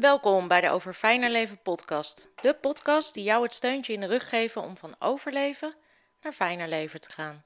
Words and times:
Welkom 0.00 0.48
bij 0.48 0.60
de 0.60 0.70
Over 0.70 0.94
Fijner 0.94 1.30
Leven 1.30 1.58
podcast. 1.62 2.28
De 2.40 2.54
podcast 2.54 3.14
die 3.14 3.24
jou 3.24 3.42
het 3.42 3.54
steuntje 3.54 3.92
in 3.92 4.00
de 4.00 4.06
rug 4.06 4.28
geven 4.28 4.62
om 4.62 4.76
van 4.76 4.94
overleven 4.98 5.74
naar 6.22 6.32
fijner 6.32 6.68
leven 6.68 7.00
te 7.00 7.10
gaan. 7.10 7.44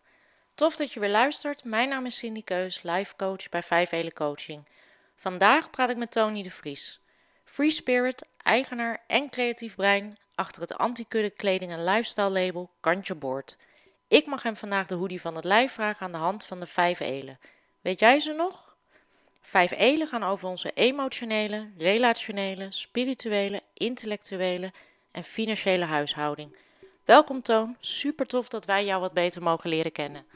Tof 0.54 0.76
dat 0.76 0.92
je 0.92 1.00
weer 1.00 1.10
luistert. 1.10 1.64
Mijn 1.64 1.88
naam 1.88 2.06
is 2.06 2.16
Cindy 2.16 2.42
Keus, 2.44 2.82
life 2.82 3.16
coach 3.16 3.48
bij 3.48 3.62
Vijf 3.62 3.92
Ele 3.92 4.12
Coaching. 4.12 4.68
Vandaag 5.16 5.70
praat 5.70 5.90
ik 5.90 5.96
met 5.96 6.10
Tony 6.10 6.42
de 6.42 6.50
Vries. 6.50 7.00
Free 7.44 7.70
Spirit, 7.70 8.28
eigenaar 8.42 9.04
en 9.06 9.30
creatief 9.30 9.74
brein 9.74 10.18
achter 10.34 10.62
het 10.62 10.76
anti-kudde 10.76 11.30
kleding 11.30 11.72
en 11.72 11.84
lifestyle 11.84 12.30
label 12.30 12.70
Kantje 12.80 13.14
Boord. 13.14 13.56
Ik 14.08 14.26
mag 14.26 14.42
hem 14.42 14.56
vandaag 14.56 14.86
de 14.86 14.94
hoodie 14.94 15.20
van 15.20 15.34
het 15.34 15.44
lijf 15.44 15.72
vragen 15.72 16.06
aan 16.06 16.12
de 16.12 16.18
hand 16.18 16.44
van 16.44 16.60
de 16.60 16.66
vijf 16.66 17.00
elen. 17.00 17.38
Weet 17.80 18.00
jij 18.00 18.20
ze 18.20 18.32
nog? 18.32 18.73
Vijf 19.46 19.70
elen 19.70 20.06
gaan 20.06 20.22
over 20.22 20.48
onze 20.48 20.72
emotionele, 20.74 21.70
relationele, 21.78 22.66
spirituele, 22.70 23.62
intellectuele 23.74 24.72
en 25.10 25.24
financiële 25.24 25.84
huishouding. 25.84 26.56
Welkom 27.04 27.42
Toon, 27.42 27.76
super 27.80 28.26
tof 28.26 28.48
dat 28.48 28.64
wij 28.64 28.84
jou 28.84 29.00
wat 29.00 29.12
beter 29.12 29.42
mogen 29.42 29.70
leren 29.70 29.92
kennen. 29.92 30.26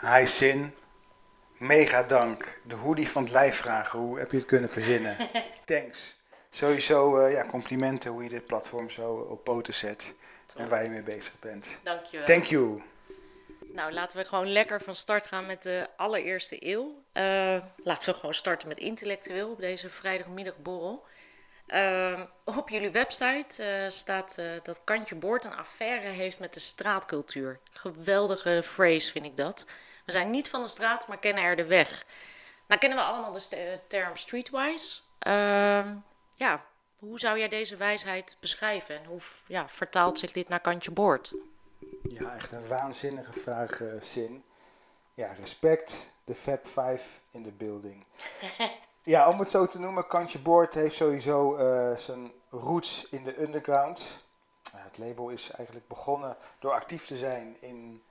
Hi 0.00 0.26
Sin, 0.26 0.74
mega 1.58 2.02
dank. 2.02 2.60
De 2.64 2.74
hoodie 2.74 3.08
van 3.08 3.22
het 3.22 3.32
lijf 3.32 3.56
vragen, 3.56 3.98
hoe 3.98 4.18
heb 4.18 4.30
je 4.30 4.36
het 4.36 4.46
kunnen 4.46 4.70
verzinnen? 4.70 5.16
Thanks. 5.64 6.16
Sowieso 6.50 7.26
uh, 7.26 7.32
ja, 7.32 7.46
complimenten 7.46 8.10
hoe 8.10 8.22
je 8.22 8.28
dit 8.28 8.46
platform 8.46 8.90
zo 8.90 9.12
op 9.12 9.44
poten 9.44 9.74
zet 9.74 10.14
en 10.56 10.68
waar 10.68 10.82
je 10.82 10.88
mee 10.88 11.02
bezig 11.02 11.38
bent. 11.40 11.78
Dankjewel. 11.82 12.26
Thank 12.26 12.44
you. 12.44 12.82
Nou, 13.76 13.92
laten 13.92 14.18
we 14.18 14.24
gewoon 14.24 14.52
lekker 14.52 14.80
van 14.80 14.94
start 14.94 15.26
gaan 15.26 15.46
met 15.46 15.62
de 15.62 15.88
allereerste 15.96 16.66
eeuw. 16.66 17.02
Uh, 17.12 17.62
laten 17.76 18.12
we 18.12 18.18
gewoon 18.18 18.34
starten 18.34 18.68
met 18.68 18.78
intellectueel 18.78 19.50
op 19.50 19.60
deze 19.60 19.90
vrijdagmiddagborrel. 19.90 21.04
Uh, 21.68 22.20
op 22.44 22.68
jullie 22.68 22.90
website 22.90 23.82
uh, 23.82 23.88
staat 23.88 24.38
dat 24.62 24.84
Kantje 24.84 25.14
Boord 25.14 25.44
een 25.44 25.56
affaire 25.56 26.06
heeft 26.06 26.40
met 26.40 26.54
de 26.54 26.60
straatcultuur. 26.60 27.60
Geweldige 27.70 28.62
phrase 28.64 29.10
vind 29.10 29.24
ik 29.24 29.36
dat. 29.36 29.66
We 30.04 30.12
zijn 30.12 30.30
niet 30.30 30.48
van 30.48 30.62
de 30.62 30.68
straat, 30.68 31.08
maar 31.08 31.18
kennen 31.18 31.44
er 31.44 31.56
de 31.56 31.66
weg. 31.66 32.04
Nou 32.66 32.80
kennen 32.80 32.98
we 32.98 33.04
allemaal 33.04 33.32
de 33.32 33.78
term 33.88 34.16
streetwise. 34.16 35.00
Ehm, 35.18 35.94
ja, 36.34 36.64
hoe 36.98 37.18
zou 37.18 37.38
jij 37.38 37.48
deze 37.48 37.76
wijsheid 37.76 38.36
beschrijven 38.40 38.98
en 38.98 39.04
hoe 39.04 39.20
ja, 39.46 39.68
vertaalt 39.68 40.18
zich 40.18 40.32
dit 40.32 40.48
naar 40.48 40.60
Kantje 40.60 40.90
Boord? 40.90 41.32
Ja, 42.02 42.34
echt 42.34 42.52
een 42.52 42.68
waanzinnige 42.68 43.32
vraag, 43.32 43.80
uh, 43.80 44.00
Sin. 44.00 44.44
Ja, 45.14 45.32
respect, 45.32 46.10
de 46.24 46.34
Fab 46.34 46.66
Five 46.66 47.20
in 47.30 47.42
de 47.42 47.52
building. 47.52 48.04
ja, 49.02 49.28
om 49.28 49.38
het 49.38 49.50
zo 49.50 49.66
te 49.66 49.78
noemen, 49.78 50.06
Kantje 50.06 50.38
Boord 50.38 50.74
heeft 50.74 50.94
sowieso 50.94 51.56
uh, 51.56 51.96
zijn 51.96 52.32
roots 52.50 53.06
in 53.10 53.24
de 53.24 53.42
underground. 53.42 54.24
Uh, 54.74 54.84
het 54.84 54.98
label 54.98 55.28
is 55.28 55.50
eigenlijk 55.50 55.88
begonnen 55.88 56.36
door 56.58 56.72
actief 56.72 57.06
te 57.06 57.16
zijn 57.16 57.56
in 57.60 58.02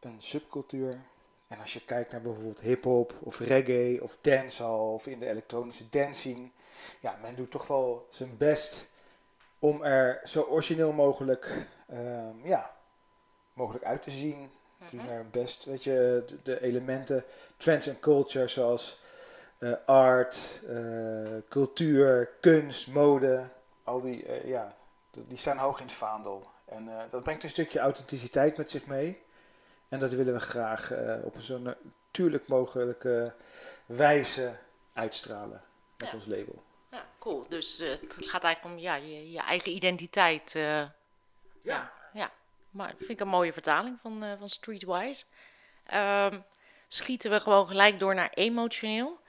een 0.00 0.16
subcultuur. 0.18 1.00
En 1.48 1.60
als 1.60 1.72
je 1.72 1.84
kijkt 1.84 2.12
naar 2.12 2.22
bijvoorbeeld 2.22 2.60
hip-hop 2.60 3.14
of 3.20 3.38
reggae 3.38 4.02
of 4.02 4.16
dancehall 4.20 4.92
of 4.92 5.06
in 5.06 5.18
de 5.18 5.28
elektronische 5.28 5.88
dancing, 5.88 6.50
ja, 7.00 7.18
men 7.22 7.34
doet 7.34 7.50
toch 7.50 7.66
wel 7.66 8.06
zijn 8.08 8.36
best 8.36 8.90
om 9.58 9.82
er 9.82 10.20
zo 10.22 10.42
origineel 10.42 10.92
mogelijk, 10.92 11.66
um, 11.92 12.46
ja, 12.46 12.74
mogelijk 13.52 13.84
uit 13.84 14.02
te 14.02 14.10
zien. 14.10 14.50
Doen 14.90 15.08
er 15.08 15.16
hun 15.16 15.30
best, 15.30 15.64
weet 15.64 15.84
je, 15.84 16.24
de, 16.26 16.38
de, 16.42 16.62
elementen, 16.62 17.24
trends 17.56 17.86
en 17.86 17.98
culture 17.98 18.46
zoals 18.48 18.98
uh, 19.58 19.72
art, 19.86 20.60
uh, 20.64 21.36
cultuur, 21.48 22.30
kunst, 22.40 22.86
mode, 22.86 23.50
al 23.82 24.00
die, 24.00 24.26
uh, 24.26 24.44
ja, 24.44 24.76
die 25.10 25.38
staan 25.38 25.56
hoog 25.56 25.78
in 25.80 25.86
het 25.86 25.94
vaandel. 25.94 26.42
En 26.64 26.90
dat 27.10 27.22
brengt 27.22 27.42
een 27.42 27.48
stukje 27.48 27.78
authenticiteit 27.78 28.56
met 28.56 28.70
zich 28.70 28.86
mee. 28.86 29.22
En 29.88 29.98
dat 29.98 30.12
willen 30.12 30.34
we 30.34 30.40
graag 30.40 30.92
op 31.24 31.34
een 31.34 31.40
zo 31.40 31.58
natuurlijk 31.58 32.48
mogelijke 32.48 33.34
wijze 33.86 34.58
uitstralen 34.92 35.62
met 35.96 36.08
Ja. 36.10 36.14
ons 36.14 36.26
label. 36.26 36.62
Ja, 36.90 37.06
cool. 37.18 37.44
Dus 37.48 37.80
uh, 37.80 37.90
het 37.90 38.26
gaat 38.26 38.44
eigenlijk 38.44 38.74
om 38.74 38.82
ja, 38.82 38.94
je, 38.94 39.30
je 39.30 39.40
eigen 39.40 39.72
identiteit. 39.72 40.54
Uh, 40.54 40.84
ja. 41.62 41.92
ja. 42.12 42.30
Maar 42.70 42.94
vind 42.96 43.10
ik 43.10 43.20
een 43.20 43.28
mooie 43.28 43.52
vertaling 43.52 43.98
van, 44.02 44.24
uh, 44.24 44.32
van 44.38 44.50
Streetwise. 44.50 45.24
Um, 45.94 46.44
schieten 46.88 47.30
we 47.30 47.40
gewoon 47.40 47.66
gelijk 47.66 47.98
door 47.98 48.14
naar 48.14 48.30
emotioneel. 48.34 49.20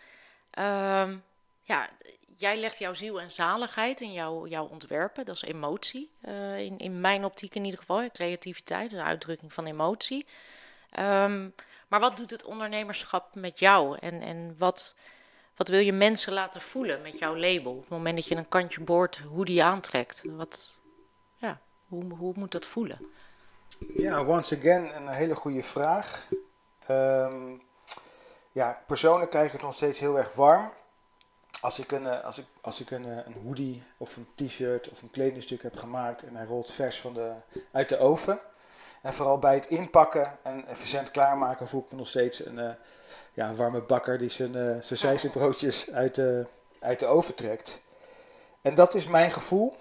Um, 0.59 1.23
ja, 1.61 1.89
jij 2.37 2.57
legt 2.57 2.79
jouw 2.79 2.93
ziel 2.93 3.21
en 3.21 3.31
zaligheid 3.31 4.01
in 4.01 4.13
jouw, 4.13 4.47
jouw 4.47 4.65
ontwerpen. 4.65 5.25
Dat 5.25 5.35
is 5.35 5.41
emotie. 5.41 6.11
Uh, 6.25 6.59
in, 6.59 6.77
in 6.77 7.01
mijn 7.01 7.25
optiek 7.25 7.55
in 7.55 7.63
ieder 7.63 7.79
geval. 7.79 8.11
Creativiteit, 8.11 8.91
een 8.91 9.03
uitdrukking 9.03 9.53
van 9.53 9.65
emotie. 9.65 10.25
Um, 10.99 11.55
maar 11.87 11.99
wat 11.99 12.17
doet 12.17 12.29
het 12.29 12.43
ondernemerschap 12.43 13.35
met 13.35 13.59
jou? 13.59 13.97
En, 13.99 14.21
en 14.21 14.55
wat, 14.57 14.95
wat 15.55 15.67
wil 15.67 15.79
je 15.79 15.93
mensen 15.93 16.33
laten 16.33 16.61
voelen 16.61 17.01
met 17.01 17.17
jouw 17.19 17.37
label? 17.37 17.71
Op 17.71 17.79
het 17.79 17.89
moment 17.89 18.15
dat 18.15 18.25
je 18.25 18.35
een 18.35 18.47
kantje 18.47 18.81
boord 18.81 19.17
hoe 19.17 19.45
die 19.45 19.63
aantrekt. 19.63 20.23
Wat, 20.25 20.79
ja, 21.37 21.61
hoe, 22.01 22.33
moet 22.35 22.51
dat 22.51 22.65
voelen? 22.65 22.99
Ja, 23.95 24.25
once 24.25 24.57
again 24.57 24.95
een 24.95 25.07
hele 25.07 25.35
goede 25.35 25.63
vraag. 25.63 26.27
Um, 26.89 27.61
ja, 28.51 28.81
persoonlijk 28.87 29.29
krijg 29.29 29.53
ik 29.53 29.61
nog 29.61 29.75
steeds 29.75 29.99
heel 29.99 30.17
erg 30.17 30.33
warm. 30.33 30.71
Als 31.61 31.79
ik 31.79 31.91
een, 31.91 32.07
als 32.07 32.37
ik, 32.37 32.45
als 32.61 32.81
ik 32.81 32.91
een, 32.91 33.05
een 33.05 33.33
hoodie 33.43 33.83
of 33.97 34.17
een 34.17 34.27
t-shirt 34.35 34.89
of 34.89 35.01
een 35.01 35.11
kledingstuk 35.11 35.61
heb 35.61 35.77
gemaakt 35.77 36.23
en 36.23 36.35
hij 36.35 36.45
rolt 36.45 36.71
vers 36.71 36.99
van 36.99 37.13
de, 37.13 37.33
uit 37.71 37.89
de 37.89 37.97
oven. 37.97 38.39
En 39.01 39.13
vooral 39.13 39.39
bij 39.39 39.53
het 39.53 39.65
inpakken 39.65 40.37
en 40.41 40.63
verzend 40.67 41.11
klaarmaken 41.11 41.67
voel 41.67 41.81
ik 41.81 41.91
me 41.91 41.97
nog 41.97 42.07
steeds 42.07 42.45
een, 42.45 42.57
uh, 42.57 42.69
ja, 43.33 43.49
een 43.49 43.55
warme 43.55 43.81
bakker 43.81 44.17
die 44.17 44.29
zijn, 44.29 44.55
uh, 44.55 44.81
zijn 44.81 44.99
zijzenbroodjes 44.99 45.91
uit 45.91 46.15
de, 46.15 46.47
uit 46.79 46.99
de 46.99 47.05
oven 47.05 47.35
trekt. 47.35 47.81
En 48.61 48.75
dat 48.75 48.93
is 48.93 49.07
mijn 49.07 49.31
gevoel 49.31 49.75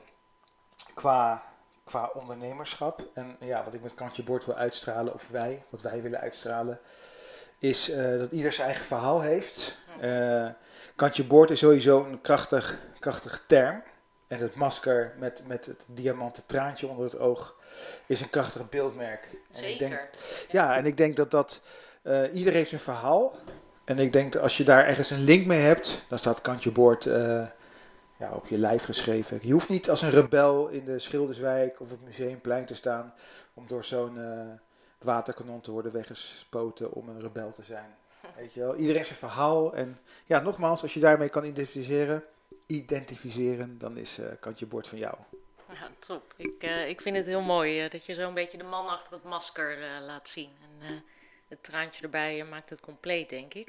qua, 0.94 1.42
qua 1.84 2.10
ondernemerschap. 2.15 3.09
En 3.15 3.37
ja, 3.41 3.65
wat 3.65 3.75
ik 3.75 3.82
met 3.82 3.94
Kantje 3.94 4.22
Bord 4.22 4.44
wil 4.44 4.54
uitstralen, 4.54 5.15
of 5.15 5.28
wij, 5.28 5.65
wat 5.69 5.81
wij 5.82 6.03
willen 6.03 6.20
uitstralen, 6.20 6.81
is 7.59 7.91
uh, 7.91 8.19
dat 8.19 8.32
ieder 8.32 8.53
zijn 8.53 8.66
eigen 8.66 8.84
verhaal 8.84 9.20
heeft. 9.20 9.76
Uh, 10.03 10.48
Kantje 10.97 11.25
Boord 11.25 11.50
is 11.50 11.59
sowieso 11.59 12.04
een 12.04 12.21
krachtig, 12.21 12.78
krachtig 12.98 13.44
term. 13.47 13.82
En 14.28 14.38
het 14.38 14.54
masker 14.54 15.15
met, 15.19 15.42
met 15.47 15.66
het 15.66 15.84
diamanten 15.88 16.47
traantje 16.47 16.87
onder 16.87 17.04
het 17.04 17.19
oog 17.19 17.56
is 18.06 18.21
een 18.21 18.31
krachtig 18.31 18.69
beeldmerk. 18.69 19.38
Zeker. 19.50 19.65
En 19.65 19.72
ik 19.72 19.78
denk, 19.78 20.10
ja, 20.50 20.76
en 20.76 20.87
ik 20.87 20.97
denk 20.97 21.16
dat 21.16 21.31
dat... 21.31 21.60
Uh, 22.03 22.34
ieder 22.34 22.53
heeft 22.53 22.69
zijn 22.69 22.81
verhaal. 22.81 23.34
En 23.84 23.98
ik 23.98 24.12
denk 24.12 24.32
dat 24.32 24.42
als 24.42 24.56
je 24.56 24.65
daar 24.65 24.87
ergens 24.87 25.10
een 25.10 25.25
link 25.25 25.47
mee 25.47 25.60
hebt, 25.60 26.04
dan 26.09 26.19
staat 26.19 26.41
Kantje 26.41 26.71
Boord 26.71 27.04
uh, 27.04 27.47
ja, 28.22 28.33
op 28.34 28.47
je 28.47 28.59
lijf 28.59 28.84
geschreven. 28.84 29.38
Je 29.43 29.53
hoeft 29.53 29.69
niet 29.69 29.91
als 29.91 30.03
een 30.03 30.10
rebel 30.10 30.69
in 30.69 30.84
de 30.84 30.99
Schilderswijk 30.99 31.81
of 31.81 31.91
het 31.91 32.05
Museumplein 32.05 32.66
te 32.66 32.75
staan 32.75 33.15
om 33.55 33.66
door 33.66 33.84
zo'n 33.84 34.16
uh, 34.16 34.53
waterkanon 34.99 35.60
te 35.60 35.71
worden 35.71 35.93
weggespoten 35.93 36.93
om 36.93 37.09
een 37.09 37.21
rebel 37.21 37.53
te 37.53 37.62
zijn. 37.62 37.97
Weet 38.37 38.53
je 38.53 38.60
wel? 38.60 38.72
Iedereen 38.72 38.97
heeft 38.97 39.19
zijn 39.19 39.31
verhaal. 39.31 39.75
En 39.75 40.00
ja, 40.25 40.41
nogmaals, 40.41 40.83
als 40.83 40.94
je 40.94 41.00
daarmee 41.00 41.28
kan 41.28 41.44
identificeren, 41.44 42.25
identificeren 42.66 43.78
dan 43.78 43.97
is 43.97 44.19
uh, 44.19 44.27
Kantje 44.41 44.66
Boord 44.66 44.87
van 44.87 44.99
jou. 44.99 45.16
Ja, 45.81 45.89
top. 45.99 46.34
Ik, 46.37 46.65
uh, 46.65 46.89
ik 46.89 47.00
vind 47.00 47.16
het 47.16 47.27
heel 47.27 47.41
mooi 47.41 47.89
dat 47.89 48.04
je 48.04 48.15
zo'n 48.15 48.34
beetje 48.34 48.59
de 48.59 48.65
man 48.65 48.89
achter 48.89 49.12
het 49.12 49.25
masker 49.25 49.78
laat 50.00 50.28
zien. 50.28 50.50
En 50.81 51.03
het 51.49 51.62
traantje 51.62 52.03
erbij 52.03 52.44
maakt 52.44 52.71
het 52.71 52.81
compleet, 52.81 53.28
denk 53.28 53.54
ik. 53.54 53.69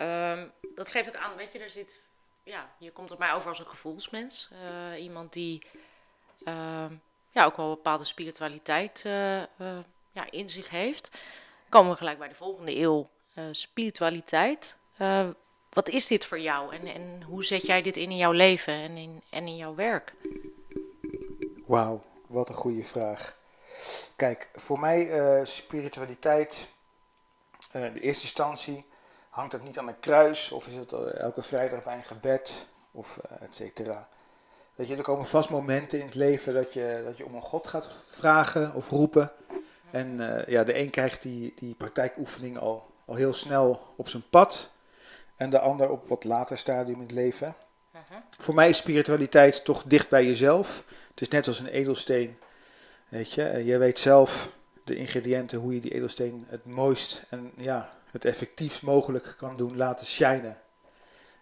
Um, 0.00 0.52
dat 0.74 0.88
geeft 0.88 1.08
ook 1.08 1.22
aan, 1.22 1.36
weet 1.36 1.52
je, 1.52 1.58
er 1.58 1.70
zit... 1.70 2.02
Ja, 2.44 2.70
je 2.78 2.90
komt 2.90 3.10
op 3.10 3.18
mij 3.18 3.32
over 3.32 3.48
als 3.48 3.58
een 3.58 3.66
gevoelsmens. 3.66 4.50
iemand 4.98 5.32
die 5.32 5.62
ja, 7.30 7.44
ook 7.44 7.56
wel 7.56 7.68
een 7.68 7.74
bepaalde 7.74 8.04
spiritualiteit 8.04 9.02
ja, 10.12 10.30
in 10.30 10.50
zich 10.50 10.70
heeft. 10.70 11.10
Komen 11.68 11.90
we 11.90 11.96
gelijk 11.96 12.18
bij 12.18 12.28
de 12.28 12.34
volgende 12.34 12.76
eeuw. 12.76 13.08
Spiritualiteit. 13.52 14.76
Wat 15.70 15.88
is 15.88 16.06
dit 16.06 16.24
voor 16.24 16.40
jou 16.40 16.74
en, 16.74 16.86
en 16.86 17.22
hoe 17.22 17.44
zet 17.44 17.66
jij 17.66 17.82
dit 17.82 17.96
in 17.96 18.10
in 18.10 18.16
jouw 18.16 18.32
leven 18.32 18.74
en 18.74 18.96
in, 18.96 19.22
en 19.30 19.46
in 19.46 19.56
jouw 19.56 19.74
werk? 19.74 20.14
Wauw, 21.66 22.02
wat 22.26 22.48
een 22.48 22.54
goede 22.54 22.84
vraag. 22.84 23.36
Kijk, 24.16 24.48
voor 24.52 24.80
mij 24.80 25.44
spiritualiteit, 25.44 26.68
in 27.72 27.92
de 27.92 28.00
eerste 28.00 28.22
instantie, 28.22 28.84
hangt 29.32 29.52
het 29.52 29.64
niet 29.64 29.78
aan 29.78 29.88
een 29.88 29.98
kruis 30.00 30.50
of 30.50 30.66
is 30.66 30.74
het 30.74 30.92
elke 30.92 31.42
vrijdag 31.42 31.84
bij 31.84 31.94
een 31.94 32.02
gebed 32.02 32.66
of 32.90 33.18
et 33.40 33.54
cetera. 33.54 34.08
Weet 34.74 34.88
je, 34.88 34.96
er 34.96 35.02
komen 35.02 35.26
vast 35.26 35.50
momenten 35.50 35.98
in 35.98 36.04
het 36.04 36.14
leven 36.14 36.54
dat 36.54 36.72
je, 36.72 37.02
dat 37.04 37.16
je 37.16 37.24
om 37.24 37.34
een 37.34 37.42
God 37.42 37.66
gaat 37.66 37.88
vragen 38.06 38.74
of 38.74 38.88
roepen. 38.88 39.32
En 39.90 40.20
uh, 40.20 40.46
ja, 40.46 40.64
de 40.64 40.78
een 40.78 40.90
krijgt 40.90 41.22
die, 41.22 41.52
die 41.56 41.74
praktijkoefening 41.74 42.58
al, 42.58 42.90
al 43.04 43.14
heel 43.14 43.32
snel 43.32 43.94
op 43.96 44.08
zijn 44.08 44.28
pad. 44.30 44.70
En 45.36 45.50
de 45.50 45.60
ander 45.60 45.90
op 45.90 46.08
wat 46.08 46.24
later 46.24 46.58
stadium 46.58 46.96
in 46.96 47.02
het 47.02 47.10
leven. 47.10 47.54
Uh-huh. 47.94 48.18
voor 48.38 48.54
mij 48.54 48.68
is 48.68 48.76
spiritualiteit 48.76 49.64
toch 49.64 49.82
dicht 49.82 50.08
bij 50.08 50.26
jezelf. 50.26 50.84
Het 51.10 51.20
is 51.20 51.28
net 51.28 51.46
als 51.46 51.58
een 51.58 51.66
edelsteen. 51.66 52.38
Weet 53.08 53.32
je, 53.32 53.64
je 53.64 53.78
weet 53.78 53.98
zelf 53.98 54.48
de 54.84 54.96
ingrediënten, 54.96 55.58
hoe 55.58 55.74
je 55.74 55.80
die 55.80 55.94
edelsteen 55.94 56.46
het 56.48 56.64
mooist 56.66 57.22
en 57.28 57.52
ja, 57.56 58.00
het 58.12 58.24
effectiefst 58.24 58.82
mogelijk 58.82 59.34
kan 59.36 59.56
doen 59.56 59.76
laten 59.76 60.06
shinen. 60.06 60.60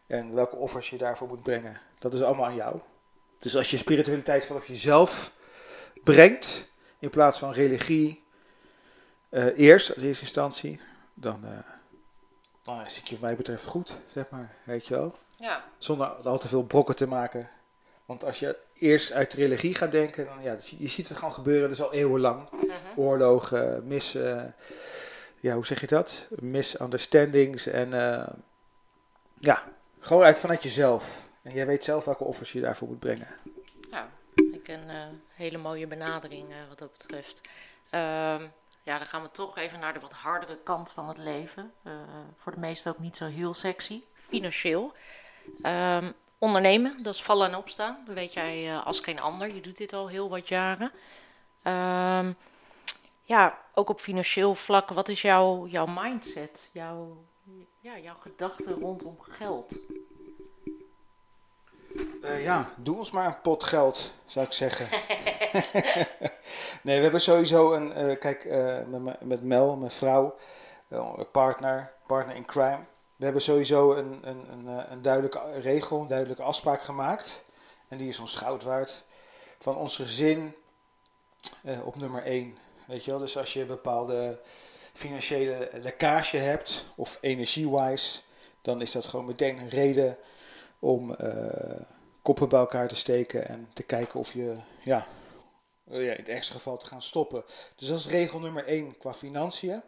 En 0.06 0.34
welke 0.34 0.56
offers 0.56 0.90
je 0.90 0.96
daarvoor 0.96 1.28
moet 1.28 1.42
brengen. 1.42 1.80
Dat 1.98 2.12
is 2.12 2.22
allemaal 2.22 2.44
aan 2.44 2.54
jou. 2.54 2.80
Dus 3.38 3.56
als 3.56 3.70
je 3.70 3.76
spiritualiteit 3.76 4.44
vanaf 4.44 4.66
jezelf 4.66 5.32
brengt, 6.02 6.68
in 6.98 7.10
plaats 7.10 7.38
van 7.38 7.52
religie, 7.52 8.24
uh, 9.30 9.58
eerst 9.58 9.94
als 9.94 10.04
eerste 10.04 10.22
instantie, 10.22 10.80
dan, 11.14 11.40
uh, 11.44 11.50
dan 12.62 12.90
zit 12.90 13.08
je 13.08 13.14
wat 13.14 13.22
mij 13.22 13.36
betreft 13.36 13.64
goed, 13.64 13.98
zeg 14.12 14.30
maar. 14.30 14.54
Weet 14.64 14.86
je 14.86 14.94
wel? 14.94 15.18
Ja. 15.36 15.64
Zonder 15.78 16.06
al 16.06 16.38
te 16.38 16.48
veel 16.48 16.62
brokken 16.62 16.96
te 16.96 17.06
maken. 17.06 17.48
Want 18.06 18.24
als 18.24 18.38
je 18.38 18.56
eerst 18.74 19.12
uit 19.12 19.32
religie 19.32 19.74
gaat 19.74 19.92
denken, 19.92 20.24
dan 20.24 20.42
ja, 20.42 20.56
je 20.78 20.88
ziet 20.88 21.08
het 21.08 21.18
gewoon 21.18 21.34
gebeuren, 21.34 21.68
dus 21.68 21.82
al 21.82 21.92
eeuwenlang. 21.92 22.48
Uh 22.52 22.74
Oorlogen, 22.96 23.86
mis, 23.86 24.14
uh, 24.14 24.42
ja, 25.40 25.54
hoe 25.54 25.66
zeg 25.66 25.80
je 25.80 25.86
dat? 25.86 26.26
Misunderstandings 26.30 27.66
en 27.66 27.90
ja, 29.40 29.62
gewoon 30.00 30.22
uit 30.22 30.38
vanuit 30.38 30.62
jezelf. 30.62 31.28
En 31.42 31.52
jij 31.54 31.66
weet 31.66 31.84
zelf 31.84 32.04
welke 32.04 32.24
offers 32.24 32.52
je 32.52 32.60
daarvoor 32.60 32.88
moet 32.88 32.98
brengen. 32.98 33.26
Ja, 33.90 34.08
ik 34.34 34.68
een 34.68 34.88
uh, 34.88 35.04
hele 35.28 35.58
mooie 35.58 35.86
benadering 35.86 36.50
uh, 36.50 36.56
wat 36.68 36.78
dat 36.78 36.92
betreft. 36.92 37.40
Ehm, 37.90 38.46
ja, 38.82 38.98
dan 38.98 39.06
gaan 39.06 39.22
we 39.22 39.30
toch 39.30 39.58
even 39.58 39.80
naar 39.80 39.92
de 39.92 40.00
wat 40.00 40.12
hardere 40.12 40.58
kant 40.64 40.90
van 40.90 41.08
het 41.08 41.18
leven. 41.18 41.72
Voor 42.36 42.52
de 42.52 42.58
meesten 42.58 42.92
ook 42.92 42.98
niet 42.98 43.16
zo 43.16 43.26
heel 43.26 43.54
sexy. 43.54 44.02
Financieel. 44.14 44.94
Um, 45.62 46.12
ondernemen, 46.38 47.02
dat 47.02 47.14
is 47.14 47.22
vallen 47.22 47.48
en 47.48 47.56
opstaan. 47.56 48.04
Weet 48.06 48.32
jij 48.32 48.78
als 48.78 49.00
geen 49.00 49.20
ander. 49.20 49.54
Je 49.54 49.60
doet 49.60 49.76
dit 49.76 49.92
al 49.92 50.08
heel 50.08 50.28
wat 50.28 50.48
jaren. 50.48 50.92
Um, 51.64 52.36
ja, 53.30 53.58
ook 53.74 53.88
op 53.88 54.00
financieel 54.00 54.54
vlak. 54.54 54.88
Wat 54.88 55.08
is 55.08 55.22
jouw, 55.22 55.66
jouw 55.66 55.86
mindset? 55.86 56.70
Jouw, 56.72 57.24
ja, 57.80 57.98
jouw 57.98 58.14
gedachten 58.14 58.74
rondom 58.80 59.20
geld? 59.20 59.76
Uh, 62.22 62.42
ja, 62.42 62.70
doe 62.76 62.96
ons 62.96 63.10
maar 63.10 63.26
een 63.26 63.40
pot 63.40 63.64
geld, 63.64 64.12
zou 64.24 64.46
ik 64.46 64.52
zeggen. 64.52 64.88
nee, 66.86 66.96
we 66.96 67.02
hebben 67.02 67.20
sowieso 67.20 67.72
een, 67.72 68.08
uh, 68.08 68.18
kijk, 68.18 68.44
uh, 68.44 68.84
met, 68.86 69.20
met 69.20 69.42
Mel, 69.42 69.76
mijn 69.76 69.90
vrouw, 69.90 70.34
partner, 71.32 71.92
partner 72.06 72.36
in 72.36 72.46
crime. 72.46 72.84
We 73.16 73.24
hebben 73.24 73.42
sowieso 73.42 73.92
een, 73.92 74.20
een, 74.22 74.52
een, 74.52 74.92
een, 74.92 75.02
duidelijke 75.02 75.40
regel, 75.60 76.00
een 76.00 76.06
duidelijke 76.06 76.42
afspraak 76.42 76.82
gemaakt. 76.82 77.44
En 77.88 77.98
die 77.98 78.08
is 78.08 78.18
ons 78.18 78.34
goud 78.34 78.62
waard. 78.62 79.04
Van 79.58 79.76
ons 79.76 79.96
gezin 79.96 80.54
op 81.84 81.96
nummer 81.96 82.22
1. 82.22 82.58
Weet 82.86 83.04
je 83.04 83.10
wel, 83.10 83.20
dus 83.20 83.36
als 83.36 83.52
je 83.52 83.64
bepaalde 83.64 84.40
financiële 84.92 85.68
lekkage 85.82 86.36
hebt, 86.36 86.84
of 86.96 87.18
energie-wise, 87.20 88.20
dan 88.62 88.80
is 88.80 88.92
dat 88.92 89.06
gewoon 89.06 89.26
meteen 89.26 89.58
een 89.58 89.68
reden 89.68 90.16
om 90.78 91.16
uh, 91.20 91.80
koppen 92.22 92.48
bij 92.48 92.58
elkaar 92.58 92.88
te 92.88 92.96
steken 92.96 93.48
en 93.48 93.68
te 93.72 93.82
kijken 93.82 94.20
of 94.20 94.32
je, 94.32 94.56
ja, 94.84 95.06
ja, 95.84 95.98
in 95.98 96.08
het 96.08 96.28
ergste 96.28 96.52
geval 96.52 96.76
te 96.76 96.86
gaan 96.86 97.02
stoppen. 97.02 97.44
Dus 97.76 97.88
dat 97.88 97.98
is 97.98 98.06
regel 98.06 98.40
nummer 98.40 98.66
1 98.66 98.98
qua 98.98 99.14
financiën. 99.14 99.82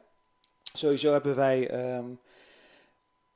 Sowieso 0.72 1.12
hebben 1.12 1.36
wij 1.36 1.94
um, 1.96 2.20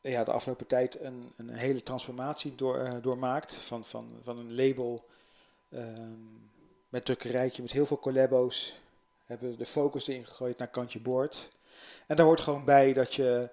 ja, 0.00 0.24
de 0.24 0.30
afgelopen 0.30 0.66
tijd 0.66 1.00
een, 1.00 1.32
een 1.36 1.54
hele 1.54 1.82
transformatie 1.82 2.54
door, 2.54 2.78
uh, 2.78 2.94
doormaakt. 3.02 3.54
Van, 3.54 3.84
van, 3.84 4.20
van 4.22 4.38
een 4.38 4.54
label 4.54 5.08
um, 5.70 6.50
met 6.88 7.04
drukkerijtje, 7.04 7.62
met 7.62 7.72
heel 7.72 7.86
veel 7.86 7.98
collabos. 7.98 8.80
Hebben 9.26 9.50
we 9.50 9.56
de 9.56 9.66
focus 9.66 10.06
erin 10.06 10.24
gegooid 10.24 10.58
naar 10.58 10.68
kantje 10.68 11.00
boord. 11.00 11.48
En 12.06 12.16
daar 12.16 12.26
hoort 12.26 12.40
gewoon 12.40 12.64
bij 12.64 12.92
dat 12.92 13.14
je 13.14 13.50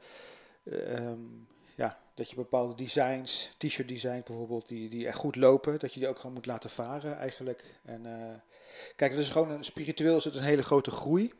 um, 0.63 1.47
ja, 1.75 1.99
dat 2.13 2.29
je 2.29 2.35
bepaalde 2.35 2.75
designs, 2.75 3.51
t-shirt 3.57 3.87
designs 3.87 4.23
bijvoorbeeld, 4.23 4.67
die, 4.67 4.89
die 4.89 5.07
echt 5.07 5.17
goed 5.17 5.35
lopen, 5.35 5.79
dat 5.79 5.93
je 5.93 5.99
die 5.99 6.09
ook 6.09 6.17
gewoon 6.17 6.33
moet 6.33 6.45
laten 6.45 6.69
varen 6.69 7.17
eigenlijk. 7.17 7.79
En 7.85 8.05
uh, 8.05 8.33
kijk, 8.95 9.11
het 9.11 9.19
is 9.19 9.29
gewoon 9.29 9.51
een 9.51 9.63
spiritueel 9.63 10.17
is 10.17 10.23
het 10.23 10.35
een 10.35 10.43
hele 10.43 10.63
grote 10.63 10.91
groei, 10.91 11.33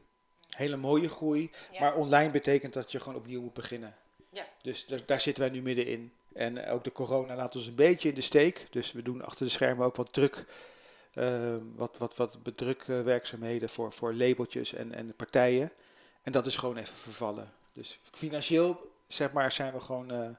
hele 0.50 0.78
mooie 0.78 1.10
groei, 1.10 1.52
maar 1.80 1.96
online 1.96 2.32
betekent 2.32 2.74
dat 2.74 2.92
je 2.92 3.00
gewoon 3.00 3.18
opnieuw 3.18 3.42
moet 3.42 3.54
beginnen. 3.54 3.96
Ja. 4.30 4.46
Dus 4.62 4.86
daar, 4.86 5.00
daar 5.06 5.22
zitten 5.22 5.44
wij 5.44 5.54
nu 5.54 5.62
middenin. 5.62 6.12
En 6.34 6.68
ook 6.68 6.84
de 6.84 6.92
corona 6.92 7.36
laat 7.36 7.56
ons 7.56 7.68
een 7.68 7.76
beetje 7.76 8.10
in 8.10 8.16
de 8.16 8.22
steek. 8.22 8.68
Dus 8.70 8.92
we 8.92 9.02
doen 9.02 9.22
achter 9.22 9.46
de 9.46 9.52
schermen 9.52 9.86
ook 9.86 9.96
wat 9.96 10.14
druk, 10.14 10.46
uh, 11.14 11.56
wat, 11.76 11.98
wat, 11.98 12.16
wat 12.16 12.44
bedrukwerkzaamheden 12.44 13.70
voor, 13.70 13.92
voor 13.92 14.14
labeltjes 14.14 14.74
en, 14.74 14.94
en 14.94 15.16
partijen. 15.16 15.72
En 16.22 16.32
dat 16.32 16.46
is 16.46 16.56
gewoon 16.56 16.78
even 16.78 16.96
vervallen. 16.96 17.54
Dus 17.74 18.00
financieel 18.12 18.92
zeg 19.08 19.32
maar, 19.32 19.52
zijn 19.52 19.74
we 19.74 19.80
gewoon 19.80 20.12
uh, 20.12 20.30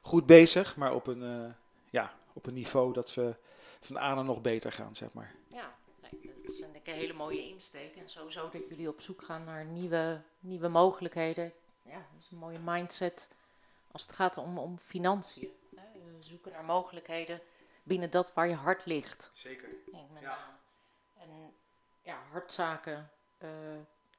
goed 0.00 0.26
bezig, 0.26 0.76
maar 0.76 0.94
op 0.94 1.06
een, 1.06 1.22
uh, 1.22 1.52
ja, 1.90 2.14
op 2.32 2.46
een 2.46 2.54
niveau 2.54 2.92
dat 2.92 3.14
we 3.14 3.34
van 3.80 3.96
A 3.96 4.14
naar 4.14 4.24
nog 4.24 4.40
beter 4.40 4.72
gaan, 4.72 4.96
zeg 4.96 5.12
maar. 5.12 5.34
Ja, 5.48 5.74
dat 6.00 6.10
is 6.42 6.60
een, 6.60 6.74
een 6.84 6.94
hele 6.94 7.12
mooie 7.12 7.48
insteek. 7.48 7.96
En 7.96 8.08
sowieso 8.08 8.48
dat 8.48 8.68
jullie 8.68 8.88
op 8.88 9.00
zoek 9.00 9.22
gaan 9.22 9.44
naar 9.44 9.64
nieuwe, 9.64 10.20
nieuwe 10.40 10.68
mogelijkheden. 10.68 11.52
Ja, 11.82 12.06
dat 12.12 12.22
is 12.22 12.30
een 12.30 12.38
mooie 12.38 12.58
mindset 12.64 13.28
als 13.92 14.02
het 14.02 14.12
gaat 14.12 14.36
om, 14.36 14.58
om 14.58 14.78
financiën. 14.78 15.50
Hè? 15.76 15.82
Zoeken 16.20 16.52
naar 16.52 16.64
mogelijkheden 16.64 17.40
binnen 17.82 18.10
dat 18.10 18.32
waar 18.34 18.48
je 18.48 18.54
hart 18.54 18.86
ligt. 18.86 19.30
Zeker. 19.34 19.68
ja. 20.20 20.38
En 21.18 21.54
ja, 22.02 22.16
hartzaken. 22.30 23.10
Uh, 23.38 23.48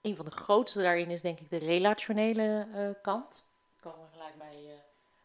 een 0.01 0.15
van 0.15 0.25
de 0.25 0.31
grootste 0.31 0.81
daarin 0.81 1.09
is 1.09 1.21
denk 1.21 1.39
ik 1.39 1.49
de 1.49 1.57
relationele 1.57 2.67
uh, 2.75 2.89
kant 3.01 3.45
komen 3.83 3.99
we 3.99 4.11
gelijk 4.11 4.37
bij, 4.37 4.63
uh, 4.63 4.71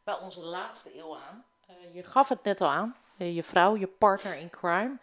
bij 0.05 0.19
onze 0.19 0.41
laatste 0.41 0.99
eeuw 0.99 1.17
aan. 1.17 1.45
Je 1.93 2.03
gaf 2.03 2.29
het 2.29 2.43
net 2.43 2.61
al 2.61 2.69
aan, 2.69 2.97
je 3.17 3.43
vrouw, 3.43 3.77
je 3.77 3.87
partner 3.87 4.37
in 4.37 4.51
crime. 4.51 4.97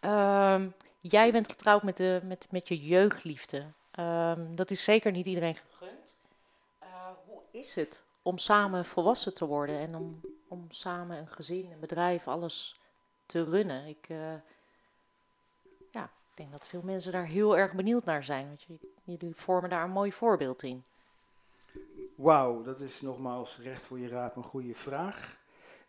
Um, 0.00 0.74
jij 1.00 1.32
bent 1.32 1.50
getrouwd 1.50 1.82
met, 1.82 1.96
de, 1.96 2.20
met, 2.24 2.46
met 2.50 2.68
je 2.68 2.78
jeugdliefde. 2.78 3.66
Um, 3.98 4.56
dat 4.56 4.70
is 4.70 4.84
zeker 4.84 5.12
niet 5.12 5.26
iedereen 5.26 5.56
gegund. 5.56 6.18
hoe 7.26 7.40
is 7.50 7.74
het 7.74 8.02
om 8.22 8.38
samen 8.38 8.84
volwassen 8.84 9.34
te 9.34 9.46
worden 9.46 9.78
en 9.78 9.94
om, 9.94 10.20
om 10.50 10.66
samen 10.68 11.18
een 11.18 11.28
gezin, 11.28 11.72
een 11.72 11.80
bedrijf, 11.80 12.28
alles 12.28 12.80
te 13.26 13.44
runnen? 13.44 13.86
Ik, 13.86 14.06
ja, 15.90 16.04
ik 16.04 16.36
denk 16.36 16.50
dat 16.50 16.66
veel 16.66 16.82
mensen 16.82 17.12
daar 17.12 17.26
heel 17.26 17.56
erg 17.56 17.72
benieuwd 17.72 18.04
naar 18.04 18.24
zijn. 18.24 18.46
Want 18.46 18.80
jullie 19.04 19.34
vormen 19.34 19.70
daar 19.70 19.84
een 19.84 19.90
mooi 19.90 20.12
voorbeeld 20.12 20.62
in. 20.62 20.84
Wauw, 22.14 22.62
dat 22.62 22.80
is 22.80 23.00
nogmaals 23.00 23.58
recht 23.58 23.86
voor 23.86 23.98
je 23.98 24.08
raap 24.08 24.36
een 24.36 24.44
goede 24.44 24.74
vraag. 24.74 25.38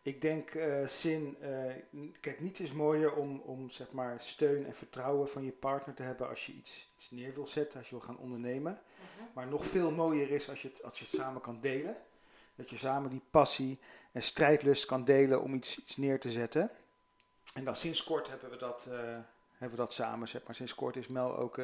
Ik 0.04 0.22
denk, 0.22 0.54
uh, 0.54 0.86
Zin, 0.88 1.38
uh, 1.42 2.08
kijk, 2.20 2.40
niets 2.40 2.60
is 2.60 2.74
mooier 2.74 3.14
om, 3.14 3.40
om 3.40 3.70
zeg 3.70 3.92
maar, 3.92 4.20
steun 4.20 4.66
en 4.66 4.76
vertrouwen 4.76 5.30
van 5.30 5.44
je 5.44 5.52
partner 5.52 5.96
te 5.96 6.04
hebben 6.04 6.30
als 6.30 6.46
je 6.46 6.54
iets, 6.54 6.92
iets 6.96 7.12
neer 7.12 7.34
wil 7.34 7.48
zetten, 7.48 7.80
als 7.80 7.90
je 7.90 7.96
wil 7.96 8.06
gaan 8.06 8.18
ondernemen. 8.18 8.72
Mhm. 8.82 9.26
Maar 9.34 9.48
nog 9.48 9.66
veel 9.66 9.92
mooier 9.92 10.32
is 10.32 10.50
als 10.50 10.62
je, 10.62 10.68
het, 10.68 10.84
als 10.84 11.00
je 11.00 11.06
het 11.06 11.14
samen 11.14 11.42
kan 11.42 11.60
delen. 11.62 11.96
Dat 12.62 12.70
je 12.70 12.78
samen 12.78 13.10
die 13.10 13.22
passie 13.30 13.80
en 14.12 14.24
strijdlust 14.24 14.86
kan 14.86 15.06
delen 15.06 15.42
om 15.42 15.54
iets, 15.54 15.80
iets 15.80 15.98
neer 15.98 16.20
te 16.20 16.32
zetten. 16.32 16.72
En 17.54 17.64
dan 17.64 17.76
sinds 17.76 18.04
kort 18.04 18.28
hebben 18.28 18.50
we 18.50 18.58
dat, 18.58 18.86
uh, 18.90 18.94
hebben 19.52 19.70
we 19.70 19.76
dat 19.76 19.94
samen. 19.94 20.28
Zeg 20.28 20.44
maar. 20.46 20.56
Sinds 20.56 20.76
kort 20.76 20.96
is 20.96 21.08
Mel 21.08 21.38
ook 21.38 21.62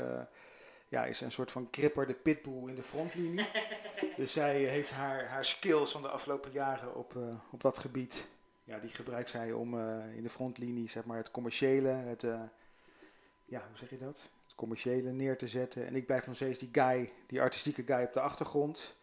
ja, 0.90 1.06
is 1.06 1.22
een 1.22 1.32
soort 1.32 1.52
van 1.52 1.70
kripper, 1.70 2.08
de 2.08 2.14
pitbull 2.14 2.70
in 2.70 2.76
de 2.76 2.82
frontlinie. 2.82 3.46
dus 4.18 4.34
zij 4.34 4.56
heeft 4.56 4.92
haar, 4.92 5.26
haar 5.26 5.46
skills 5.46 5.92
van 5.92 6.02
de 6.02 6.10
afgelopen 6.10 6.52
jaren 6.52 6.96
op, 6.96 7.14
uh, 7.14 7.36
op 7.52 7.62
dat 7.62 7.78
gebied. 7.78 8.28
Ja, 8.64 8.80
die 8.80 8.90
gebruikt 8.90 9.30
zij 9.30 9.52
om 9.52 9.80
in 10.16 10.24
de 10.24 10.30
frontlinie 10.30 10.90
zeg 10.90 11.06
maar, 11.06 11.18
het 11.18 11.32
commerciële, 11.32 11.88
het, 11.88 12.22
ja, 13.46 13.68
hoe 13.68 13.78
zeg 13.78 13.90
je 13.90 13.98
dat? 13.98 14.30
Het 14.46 14.56
commerciële 14.56 15.12
neer 15.12 15.38
te 15.38 15.48
zetten. 15.48 15.88
En 15.88 15.96
ik 15.96 16.06
blijf 16.06 16.26
nog 16.28 16.36
steeds 16.36 16.60
die 16.60 16.70
guy, 16.72 17.12
die 17.28 17.42
artistieke 17.42 17.84
guy 17.86 18.04
op 18.04 18.14
de 18.14 18.22
achtergrond. 18.22 18.97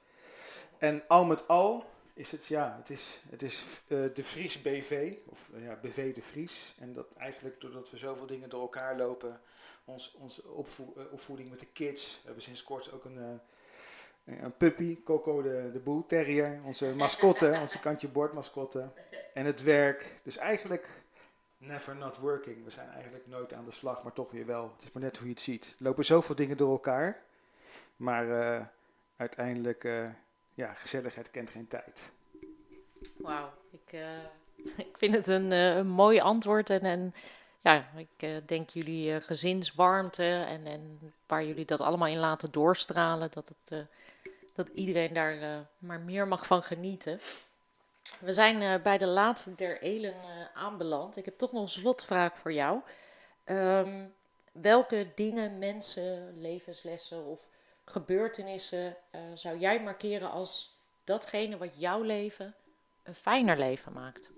En 0.78 1.02
al 1.08 1.24
met 1.24 1.48
al 1.48 1.84
is 2.14 2.30
het, 2.30 2.46
ja, 2.46 2.74
het 2.78 2.90
is, 2.90 3.22
het 3.30 3.42
is 3.42 3.82
de 3.86 4.24
Fries 4.24 4.62
BV, 4.62 5.16
of 5.30 5.50
ja, 5.56 5.78
BV 5.82 6.14
de 6.14 6.22
Fries. 6.22 6.74
En 6.78 6.92
dat 6.92 7.14
eigenlijk 7.14 7.60
doordat 7.60 7.90
we 7.90 7.96
zoveel 7.96 8.26
dingen 8.26 8.48
door 8.48 8.60
elkaar 8.60 8.96
lopen 8.96 9.40
ons, 9.84 10.14
onze 10.18 10.42
eh, 10.42 11.12
opvoeding 11.12 11.50
met 11.50 11.60
de 11.60 11.66
kids. 11.66 12.14
We 12.16 12.24
hebben 12.24 12.42
sinds 12.42 12.64
kort 12.64 12.92
ook 12.92 13.04
een, 13.04 13.40
een 14.24 14.56
puppy, 14.56 15.02
Coco 15.02 15.42
de, 15.42 15.70
de 15.72 15.80
Boel 15.80 16.06
Terrier. 16.06 16.60
Onze 16.64 16.94
mascotte, 16.94 17.56
onze 17.60 17.78
kantje 17.78 18.08
bordmascotte. 18.08 18.90
En 19.34 19.46
het 19.46 19.62
werk. 19.62 20.20
Dus 20.22 20.36
eigenlijk 20.36 20.88
never 21.56 21.96
not 21.96 22.16
working. 22.16 22.64
We 22.64 22.70
zijn 22.70 22.88
eigenlijk 22.88 23.26
nooit 23.26 23.52
aan 23.52 23.64
de 23.64 23.70
slag, 23.70 24.02
maar 24.02 24.12
toch 24.12 24.30
weer 24.30 24.46
wel. 24.46 24.72
Het 24.74 24.82
is 24.82 24.92
maar 24.92 25.02
net 25.02 25.16
hoe 25.16 25.26
je 25.26 25.32
het 25.32 25.42
ziet. 25.42 25.74
Er 25.78 25.84
lopen 25.84 26.04
zoveel 26.04 26.34
dingen 26.34 26.56
door 26.56 26.70
elkaar. 26.70 27.22
Maar 27.96 28.72
uiteindelijk, 29.16 29.84
ja, 30.54 30.72
gezelligheid 30.72 31.30
kent 31.30 31.50
geen 31.50 31.68
tijd. 31.68 32.12
Wauw, 33.16 33.52
ik 33.70 33.98
ik 34.90 34.98
vind 34.98 35.14
het 35.14 35.28
een, 35.28 35.50
een 35.50 35.86
mooi 35.86 36.20
antwoord 36.20 36.70
en, 36.70 36.80
en 36.80 37.14
ja, 37.60 37.88
ik 37.96 38.48
denk 38.48 38.70
jullie 38.70 39.20
gezinswarmte 39.20 40.44
en, 40.48 40.66
en 40.66 41.12
waar 41.26 41.44
jullie 41.44 41.64
dat 41.64 41.80
allemaal 41.80 42.08
in 42.08 42.18
laten 42.18 42.50
doorstralen, 42.50 43.30
dat, 43.30 43.48
het, 43.48 43.86
dat 44.54 44.68
iedereen 44.68 45.14
daar 45.14 45.66
maar 45.78 46.00
meer 46.00 46.28
mag 46.28 46.46
van 46.46 46.62
genieten. 46.62 47.20
We 48.20 48.32
zijn 48.32 48.82
bij 48.82 48.98
de 48.98 49.06
laatste 49.06 49.54
der 49.54 49.82
elen 49.82 50.14
aanbeland. 50.54 51.16
Ik 51.16 51.24
heb 51.24 51.38
toch 51.38 51.52
nog 51.52 51.62
een 51.62 51.68
slotvraag 51.68 52.38
voor 52.38 52.52
jou. 52.52 52.80
Um, 53.44 54.14
welke 54.52 55.06
dingen, 55.14 55.58
mensen, 55.58 56.40
levenslessen 56.40 57.24
of 57.24 57.40
gebeurtenissen 57.84 58.96
uh, 59.14 59.20
zou 59.34 59.58
jij 59.58 59.82
markeren 59.82 60.30
als 60.30 60.78
datgene 61.04 61.56
wat 61.56 61.80
jouw 61.80 62.02
leven 62.02 62.54
een 63.02 63.14
fijner 63.14 63.58
leven 63.58 63.92
maakt? 63.92 64.32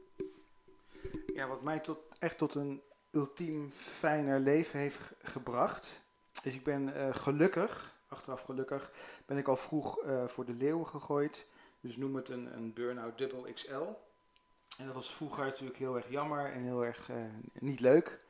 Ja, 1.34 1.46
wat 1.46 1.62
mij 1.62 1.80
tot, 1.80 1.98
echt 2.18 2.38
tot 2.38 2.54
een 2.54 2.82
ultiem 3.10 3.70
fijner 3.70 4.40
leven 4.40 4.78
heeft 4.78 5.12
gebracht. 5.22 6.04
is 6.42 6.54
ik 6.54 6.64
ben 6.64 6.88
uh, 6.88 7.14
gelukkig, 7.14 7.94
achteraf 8.08 8.40
gelukkig, 8.40 8.92
ben 9.26 9.36
ik 9.36 9.48
al 9.48 9.56
vroeg 9.56 10.04
uh, 10.04 10.24
voor 10.24 10.44
de 10.44 10.54
leeuwen 10.54 10.86
gegooid. 10.86 11.46
Dus 11.80 11.96
noem 11.96 12.14
het 12.14 12.28
een, 12.28 12.56
een 12.56 12.72
burn-out 12.72 13.18
dubbel 13.18 13.46
XL. 13.52 13.84
En 14.78 14.86
dat 14.86 14.94
was 14.94 15.14
vroeger 15.14 15.44
natuurlijk 15.44 15.78
heel 15.78 15.96
erg 15.96 16.08
jammer 16.08 16.52
en 16.52 16.62
heel 16.62 16.84
erg 16.84 17.10
niet 17.52 17.80
leuk. 17.80 18.24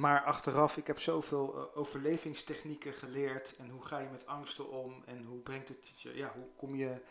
Maar 0.00 0.22
achteraf, 0.22 0.76
ik 0.76 0.86
heb 0.86 0.98
zoveel 0.98 1.56
uh, 1.56 1.78
overlevingstechnieken 1.78 2.94
geleerd. 2.94 3.56
En 3.56 3.68
hoe 3.68 3.84
ga 3.84 3.98
je 3.98 4.08
met 4.08 4.26
angsten 4.26 4.70
om? 4.70 5.02
En 5.06 5.24
hoe 5.24 5.38
brengt 5.38 5.68
het 5.68 6.00
ja, 6.00 6.32
hoe 6.34 6.48
kom 6.56 6.74
je 6.74 7.02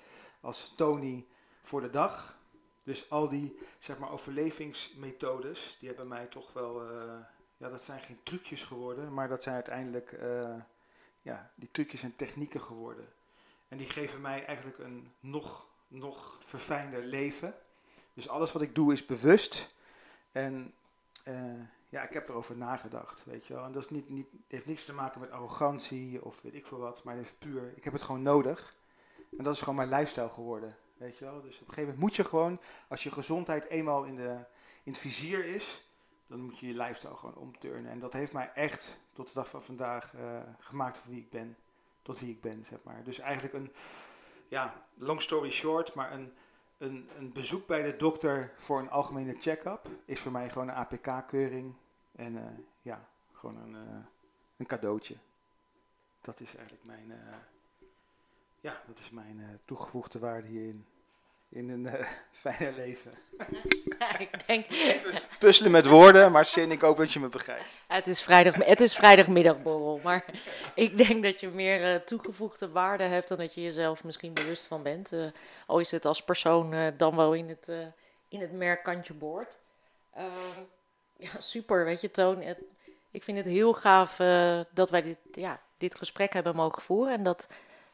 als 0.41 0.73
Tony 0.75 1.25
voor 1.61 1.81
de 1.81 1.89
dag? 1.89 2.37
Dus 2.83 3.09
al 3.09 3.29
die, 3.29 3.59
zeg 3.79 3.97
maar, 3.97 4.11
overlevingsmethodes, 4.11 5.77
die 5.79 5.87
hebben 5.87 6.07
mij 6.07 6.25
toch 6.25 6.53
wel, 6.53 6.91
uh, 6.91 7.19
ja, 7.57 7.69
dat 7.69 7.83
zijn 7.83 8.01
geen 8.01 8.19
trucjes 8.23 8.63
geworden, 8.63 9.13
maar 9.13 9.27
dat 9.27 9.43
zijn 9.43 9.55
uiteindelijk, 9.55 10.11
uh, 10.11 10.55
ja, 11.21 11.51
die 11.55 11.71
trucjes 11.71 12.03
en 12.03 12.15
technieken 12.15 12.61
geworden. 12.61 13.13
En 13.67 13.77
die 13.77 13.89
geven 13.89 14.21
mij 14.21 14.45
eigenlijk 14.45 14.77
een 14.77 15.13
nog, 15.19 15.67
nog 15.87 16.39
verfijnder 16.43 17.03
leven. 17.03 17.55
Dus 18.13 18.29
alles 18.29 18.51
wat 18.51 18.61
ik 18.61 18.75
doe 18.75 18.93
is 18.93 19.05
bewust. 19.05 19.75
En 20.31 20.73
ja, 21.89 22.01
ik 22.03 22.13
heb 22.13 22.29
erover 22.29 22.57
nagedacht, 22.57 23.25
weet 23.25 23.45
je 23.45 23.53
wel. 23.53 23.63
En 23.63 23.71
dat 23.71 23.83
is 23.83 23.89
niet, 23.89 24.09
niet, 24.09 24.29
heeft 24.47 24.65
niks 24.65 24.85
te 24.85 24.93
maken 24.93 25.21
met 25.21 25.31
arrogantie 25.31 26.25
of 26.25 26.41
weet 26.41 26.55
ik 26.55 26.65
veel 26.65 26.77
wat, 26.77 27.03
maar 27.03 27.15
het 27.15 27.25
is 27.25 27.33
puur, 27.33 27.73
ik 27.75 27.83
heb 27.83 27.93
het 27.93 28.01
gewoon 28.03 28.21
nodig. 28.21 28.77
En 29.37 29.43
dat 29.43 29.53
is 29.53 29.59
gewoon 29.59 29.75
mijn 29.75 29.89
lifestyle 29.89 30.29
geworden, 30.29 30.75
weet 30.97 31.17
je 31.17 31.25
wel. 31.25 31.41
Dus 31.41 31.55
op 31.55 31.67
een 31.67 31.73
gegeven 31.73 31.83
moment 31.83 31.99
moet 31.99 32.15
je 32.15 32.23
gewoon, 32.23 32.59
als 32.87 33.03
je 33.03 33.11
gezondheid 33.11 33.65
eenmaal 33.65 34.03
in, 34.03 34.15
de, 34.15 34.45
in 34.83 34.91
het 34.91 34.97
vizier 34.97 35.45
is, 35.45 35.83
dan 36.27 36.39
moet 36.39 36.59
je 36.59 36.67
je 36.67 36.73
lifestyle 36.73 37.15
gewoon 37.15 37.35
omturnen. 37.35 37.91
En 37.91 37.99
dat 37.99 38.13
heeft 38.13 38.33
mij 38.33 38.51
echt 38.53 38.99
tot 39.13 39.27
de 39.27 39.33
dag 39.33 39.49
van 39.49 39.63
vandaag 39.63 40.13
uh, 40.13 40.39
gemaakt 40.59 40.97
van 40.97 41.11
wie 41.11 41.19
ik 41.19 41.29
ben, 41.29 41.57
tot 42.01 42.19
wie 42.19 42.29
ik 42.29 42.41
ben, 42.41 42.65
zeg 42.65 42.79
maar. 42.83 43.03
Dus 43.03 43.19
eigenlijk 43.19 43.53
een, 43.53 43.73
ja, 44.47 44.87
long 44.93 45.21
story 45.21 45.51
short, 45.51 45.93
maar 45.95 46.11
een 46.11 46.33
een, 46.79 47.09
een 47.17 47.33
bezoek 47.33 47.67
bij 47.67 47.83
de 47.83 47.97
dokter 47.97 48.53
voor 48.57 48.79
een 48.79 48.89
algemene 48.89 49.35
check-up 49.39 49.87
is 50.05 50.19
voor 50.19 50.31
mij 50.31 50.49
gewoon 50.49 50.67
een 50.67 50.75
APK-keuring. 50.75 51.73
En 52.11 52.35
uh, 52.35 52.43
ja, 52.81 53.09
gewoon 53.31 53.57
een, 53.57 53.73
uh, 53.73 54.05
een 54.57 54.65
cadeautje. 54.65 55.15
Dat 56.21 56.39
is 56.39 56.55
eigenlijk 56.55 56.85
mijn, 56.85 57.09
uh, 57.09 57.15
ja, 58.61 58.81
dat 58.87 58.99
is 58.99 59.09
mijn 59.09 59.59
toegevoegde 59.65 60.19
waarde 60.19 60.47
hierin 60.47 60.85
in 61.49 61.69
een 61.69 61.85
uh, 61.85 61.93
fijner 62.31 62.73
leven. 62.73 63.11
Ja, 63.99 64.19
ik 64.19 64.47
denk... 64.47 64.69
Even 64.69 65.21
puzzelen 65.39 65.71
met 65.71 65.85
woorden, 65.85 66.31
maar 66.31 66.45
Sin, 66.45 66.71
ik 66.71 66.81
hoop 66.81 66.97
dat 66.97 67.11
je 67.11 67.19
me 67.19 67.29
begrijpt. 67.29 67.81
Het 67.87 68.07
is, 68.07 68.21
vrijdag, 68.21 68.55
het 68.55 68.81
is 68.81 68.95
vrijdagmiddagborrel, 68.95 69.99
maar 70.03 70.25
ik 70.75 70.97
denk 70.97 71.23
dat 71.23 71.39
je 71.39 71.47
meer 71.47 71.93
uh, 71.93 71.99
toegevoegde 71.99 72.69
waarde 72.69 73.03
hebt 73.03 73.27
dan 73.27 73.37
dat 73.37 73.53
je 73.53 73.61
jezelf 73.61 74.03
misschien 74.03 74.33
bewust 74.33 74.65
van 74.65 74.83
bent. 74.83 75.11
Uh, 75.11 75.25
al 75.65 75.79
is 75.79 75.91
het 75.91 76.05
als 76.05 76.23
persoon 76.23 76.93
dan 76.97 77.15
wel 77.15 77.33
in 77.33 77.49
het, 77.49 77.71
in 78.27 78.41
het 78.41 78.51
merk 78.51 78.83
kantje 78.83 79.13
boord. 79.13 79.57
Ehm, 80.13 80.63
ja, 81.17 81.39
super, 81.39 81.85
weet 81.85 82.01
je 82.01 82.11
Toon. 82.11 82.41
Het, 82.41 82.59
ik 83.11 83.23
vind 83.23 83.37
het 83.37 83.45
heel 83.45 83.73
gaaf 83.73 84.15
dat 84.73 84.89
wij 84.89 85.01
dit, 85.01 85.17
ja, 85.31 85.61
dit 85.77 85.95
gesprek 85.95 86.33
hebben 86.33 86.55
mogen 86.55 86.81
voeren 86.81 87.13
en 87.13 87.23
dat 87.23 87.47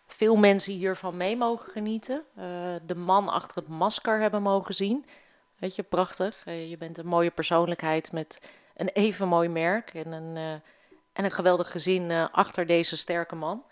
veel 0.07 0.35
mensen 0.35 0.73
hiervan 0.73 1.17
mee 1.17 1.37
mogen 1.37 1.71
genieten. 1.71 2.23
Uh, 2.37 2.43
de 2.85 2.95
man 2.95 3.29
achter 3.29 3.57
het 3.57 3.67
masker 3.67 4.19
hebben 4.19 4.41
mogen 4.41 4.73
zien. 4.73 5.05
Weet 5.59 5.75
je, 5.75 5.83
prachtig. 5.83 6.45
Uh, 6.45 6.69
je 6.69 6.77
bent 6.77 6.97
een 6.97 7.07
mooie 7.07 7.31
persoonlijkheid 7.31 8.11
met 8.11 8.41
een 8.75 8.89
even 8.89 9.27
mooi 9.27 9.49
merk 9.49 9.93
en 9.93 10.11
een, 10.11 10.35
uh, 10.35 10.51
en 11.13 11.25
een 11.25 11.31
geweldig 11.31 11.71
gezin 11.71 12.11
achter 12.31 12.65
deze 12.65 12.97
sterke 12.97 13.35
man. 13.35 13.63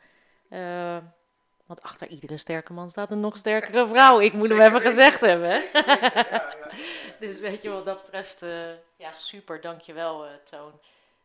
want 1.66 1.82
achter 1.82 2.08
iedere 2.08 2.38
sterke 2.38 2.74
man 2.74 2.90
staat 2.90 3.12
een 3.12 3.20
nog 3.20 3.38
sterkere 3.38 3.88
vrouw. 3.88 4.20
Ik 4.20 4.34
moet 4.34 4.50
hem 4.50 4.62
even 4.62 4.82
gezegd 4.82 5.22
hebben. 5.22 5.50
Ja, 5.74 5.98
ja. 6.30 6.54
dus 7.20 7.40
weet 7.40 7.62
je, 7.62 7.70
wat 7.70 7.86
dat 7.86 8.02
betreft, 8.02 8.46
ja, 8.98 9.12
super. 9.12 9.62
Dankjewel, 9.62 10.26
Toon. 10.44 10.72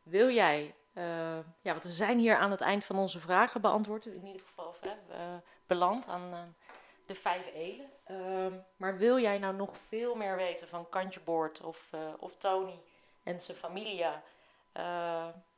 Wil 0.02 0.30
jij 0.30 0.74
uh, 0.94 1.38
ja, 1.60 1.72
want 1.72 1.84
we 1.84 1.92
zijn 1.92 2.18
hier 2.18 2.36
aan 2.36 2.50
het 2.50 2.60
eind 2.60 2.84
van 2.84 2.98
onze 2.98 3.20
vragen 3.20 3.60
beantwoord. 3.60 4.06
In 4.06 4.26
ieder 4.26 4.46
geval 4.46 4.74
hè, 4.80 4.90
uh, 4.90 5.36
beland 5.66 6.08
aan 6.08 6.56
de 7.06 7.14
vijf 7.14 7.54
elen. 7.54 7.90
Ehm, 8.04 8.52
maar 8.76 8.96
wil 8.96 9.18
jij 9.18 9.38
nou 9.38 9.54
nog 9.54 9.76
veel 9.76 10.14
meer 10.14 10.36
weten 10.36 10.68
van 10.68 10.88
Kantje 10.88 11.20
Boord 11.20 11.60
of, 11.60 11.88
eh, 11.90 12.00
of 12.18 12.36
Tony 12.36 12.80
en 13.22 13.40
zijn 13.40 13.56
familia? 13.56 14.22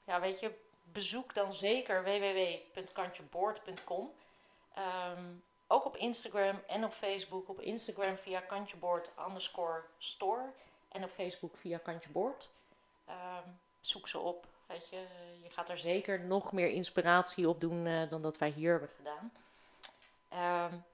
ja, 0.04 0.20
weet 0.20 0.40
je, 0.40 0.54
bezoek 0.82 1.34
dan 1.34 1.54
zeker 1.54 2.04
www.kantjeboord.com. 2.04 4.12
Ehm, 4.75 5.25
ook 5.66 5.84
op 5.84 5.96
Instagram 5.96 6.62
en 6.66 6.84
op 6.84 6.92
Facebook. 6.92 7.49
Op 7.49 7.60
Instagram 7.60 8.16
via 8.16 8.40
kantjeboord 8.40 9.12
underscore 9.26 9.82
store. 9.99 10.52
En 10.88 11.04
op 11.04 11.10
Facebook 11.10 11.56
via 11.56 11.78
kantjeboord. 11.78 12.50
Um, 13.08 13.60
zoek 13.80 14.08
ze 14.08 14.18
op. 14.18 14.46
Weet 14.66 14.88
je, 14.88 15.06
je 15.42 15.50
gaat 15.50 15.68
er 15.68 15.78
zeker 15.78 16.20
nog 16.20 16.52
meer 16.52 16.68
inspiratie 16.68 17.49
op 17.49 17.60
doen 17.60 17.87
uh, 17.87 18.08
dan 18.08 18.22
dat 18.22 18.38
wij 18.38 18.49
hier 18.49 18.70
hebben 18.70 18.90
gedaan. 18.96 19.32
Um, 20.72 20.84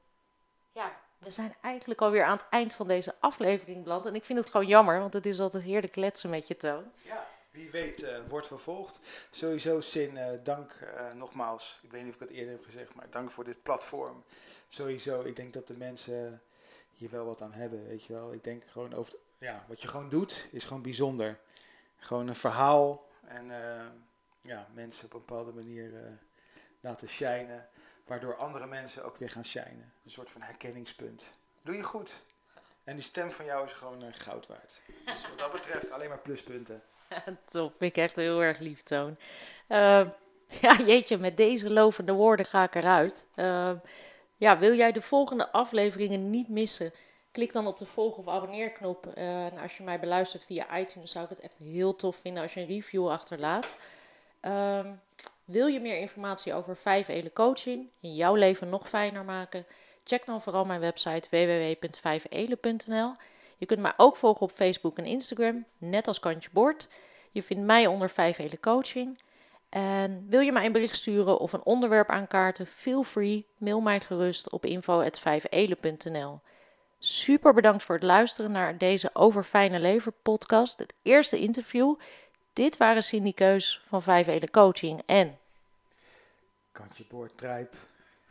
ja, 0.72 1.00
we 1.18 1.30
zijn 1.30 1.54
eigenlijk 1.60 2.00
alweer 2.00 2.24
aan 2.24 2.36
het 2.36 2.46
eind 2.50 2.74
van 2.74 2.88
deze 2.88 3.14
aflevering 3.20 3.82
beland. 3.82 4.06
En 4.06 4.14
ik 4.14 4.24
vind 4.24 4.38
het 4.38 4.50
gewoon 4.50 4.66
jammer, 4.66 4.98
want 4.98 5.12
het 5.12 5.26
is 5.26 5.40
altijd 5.40 5.64
heerlijk 5.64 5.92
kletsen 5.92 6.30
met 6.30 6.48
je 6.48 6.56
toon. 6.56 6.92
Ja, 7.02 7.26
wie 7.50 7.70
weet 7.70 8.02
uh, 8.02 8.18
wordt 8.28 8.46
vervolgd. 8.46 9.00
Sowieso 9.30 9.80
Sin, 9.80 10.16
uh, 10.16 10.26
dank 10.42 10.78
nogmaals. 11.14 11.78
Ik 11.82 11.90
weet 11.90 12.02
niet 12.02 12.14
of 12.14 12.20
ik 12.20 12.28
het 12.28 12.36
eerder 12.36 12.54
heb 12.54 12.64
gezegd, 12.64 12.94
maar 12.94 13.10
dank 13.10 13.30
voor 13.30 13.44
dit 13.44 13.62
platform. 13.62 14.24
Sowieso, 14.68 15.22
ik 15.22 15.36
denk 15.36 15.52
dat 15.52 15.66
de 15.66 15.78
mensen 15.78 16.42
hier 16.92 17.10
wel 17.10 17.24
wat 17.24 17.42
aan 17.42 17.52
hebben, 17.52 17.86
weet 17.86 18.04
je 18.04 18.12
wel. 18.12 18.32
Ik 18.32 18.44
denk 18.44 18.62
gewoon 18.66 18.94
over, 18.94 19.14
ja, 19.38 19.64
wat 19.68 19.82
je 19.82 19.88
gewoon 19.88 20.08
doet, 20.08 20.46
is 20.50 20.64
gewoon 20.64 20.82
bijzonder. 20.82 21.38
Gewoon 21.96 22.28
een 22.28 22.34
verhaal 22.34 23.08
en 23.26 23.46
uh, 23.46 23.86
ja, 24.40 24.66
mensen 24.72 25.04
op 25.04 25.12
een 25.12 25.24
bepaalde 25.26 25.52
manier 25.52 25.90
uh, 25.90 26.00
laten 26.80 27.08
shinen. 27.08 27.68
Waardoor 28.06 28.36
andere 28.36 28.66
mensen 28.66 29.04
ook 29.04 29.16
weer 29.16 29.30
gaan 29.30 29.44
shinen. 29.44 29.92
Een 30.04 30.10
soort 30.10 30.30
van 30.30 30.42
herkenningspunt. 30.42 31.32
Doe 31.62 31.76
je 31.76 31.82
goed. 31.82 32.22
En 32.84 32.94
die 32.94 33.04
stem 33.04 33.32
van 33.32 33.44
jou 33.44 33.66
is 33.66 33.72
gewoon 33.72 34.04
uh, 34.04 34.08
goud 34.12 34.46
waard. 34.46 34.80
Dus 35.04 35.28
wat 35.28 35.38
dat 35.38 35.52
betreft 35.52 35.90
alleen 35.90 36.08
maar 36.08 36.18
pluspunten. 36.18 36.82
Top, 37.44 37.76
vind 37.76 37.96
ik 37.96 38.02
echt 38.02 38.16
heel 38.16 38.42
erg 38.42 38.58
lief, 38.58 38.82
Toon. 38.82 39.16
Ehm, 39.68 40.08
ja, 40.62 40.76
jeetje, 40.76 41.18
met 41.18 41.36
deze 41.36 41.72
lovende 41.72 42.12
woorden 42.12 42.46
ga 42.46 42.62
ik 42.62 42.74
eruit. 42.74 43.26
Ehm, 43.34 43.76
ja, 44.36 44.58
wil 44.58 44.74
jij 44.74 44.92
de 44.92 45.00
volgende 45.00 45.52
afleveringen 45.52 46.30
niet 46.30 46.48
missen? 46.48 46.92
Klik 47.36 47.52
dan 47.52 47.66
op 47.66 47.78
de 47.78 47.84
volg- 47.84 48.18
of 48.18 48.28
abonneerknop. 48.28 49.06
Uh, 49.06 49.44
en 49.44 49.58
als 49.58 49.76
je 49.76 49.82
mij 49.82 50.00
beluistert 50.00 50.44
via 50.44 50.78
iTunes, 50.78 51.10
zou 51.10 51.24
ik 51.24 51.30
het 51.30 51.40
echt 51.40 51.58
heel 51.58 51.96
tof 51.96 52.16
vinden 52.16 52.42
als 52.42 52.54
je 52.54 52.60
een 52.60 52.66
review 52.66 53.08
achterlaat. 53.08 53.76
Um, 54.42 55.00
wil 55.44 55.66
je 55.66 55.80
meer 55.80 55.98
informatie 55.98 56.54
over 56.54 56.76
5 56.76 57.08
Ele 57.08 57.32
Coaching 57.32 57.90
en 58.02 58.14
jouw 58.14 58.34
leven 58.34 58.68
nog 58.68 58.88
fijner 58.88 59.24
maken? 59.24 59.66
Check 60.04 60.26
dan 60.26 60.40
vooral 60.40 60.64
mijn 60.64 60.80
website 60.80 61.28
www.5ele.nl. 61.30 63.14
Je 63.56 63.66
kunt 63.66 63.80
mij 63.80 63.92
ook 63.96 64.16
volgen 64.16 64.42
op 64.42 64.52
Facebook 64.52 64.98
en 64.98 65.04
Instagram, 65.04 65.64
net 65.78 66.08
als 66.08 66.20
Kantje 66.20 66.50
Bord. 66.52 66.88
Je 67.30 67.42
vindt 67.42 67.64
mij 67.64 67.86
onder 67.86 68.10
5 68.10 68.38
Ele 68.38 68.60
Coaching. 68.60 69.18
En 69.68 70.26
wil 70.28 70.40
je 70.40 70.52
mij 70.52 70.66
een 70.66 70.72
bericht 70.72 70.96
sturen 70.96 71.38
of 71.38 71.52
een 71.52 71.64
onderwerp 71.64 72.08
aankaarten? 72.08 72.66
Feel 72.66 73.02
free, 73.02 73.46
mail 73.56 73.80
mij 73.80 74.00
gerust 74.00 74.50
op 74.50 74.64
info.5ele.nl. 74.64 76.40
Super 77.08 77.54
bedankt 77.54 77.82
voor 77.82 77.94
het 77.94 78.04
luisteren 78.04 78.50
naar 78.52 78.78
deze 78.78 79.10
Over 79.12 79.44
Fijne 79.44 79.80
Lever 79.80 80.12
podcast. 80.12 80.78
Het 80.78 80.94
eerste 81.02 81.38
interview. 81.38 81.94
Dit 82.52 82.76
waren 82.76 83.02
Cindy 83.02 83.32
Keus 83.32 83.82
van 83.88 84.02
Vijf 84.02 84.26
Ede 84.26 84.50
Coaching 84.50 85.02
en... 85.06 85.38
Kantje 86.72 87.04
Boord 87.08 87.38
Trijp. 87.38 87.74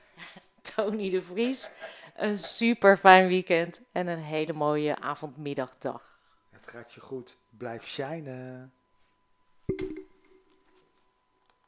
Tony 0.76 1.10
de 1.10 1.22
Vries. 1.22 1.72
een 2.16 2.38
super 2.38 2.98
fijn 2.98 3.28
weekend 3.28 3.82
en 3.92 4.08
een 4.08 4.24
hele 4.24 4.54
mooie 4.54 5.00
avond, 5.00 5.38
middag, 5.38 5.78
dag. 5.78 6.20
Het 6.50 6.68
gaat 6.68 6.94
je 6.94 7.00
goed. 7.00 7.38
Blijf 7.50 7.86
shinen. 7.88 8.74